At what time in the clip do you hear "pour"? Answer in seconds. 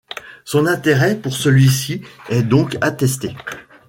1.15-1.35